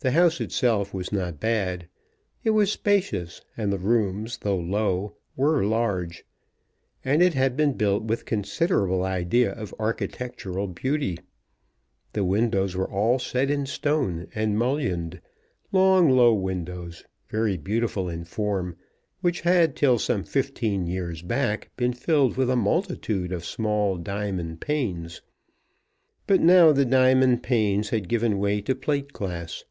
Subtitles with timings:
[0.00, 1.88] The house itself was not bad.
[2.44, 6.24] It was spacious; and the rooms, though low, were large.
[7.04, 11.18] And it had been built with considerable idea of architectural beauty.
[12.12, 15.20] The windows were all set in stone and mullioned,
[15.72, 18.76] long, low windows, very beautiful in form,
[19.20, 24.60] which had till some fifteen years back been filled with a multitude of small diamond
[24.60, 25.22] panes;
[26.28, 29.64] but now the diamond panes had given way to plate glass.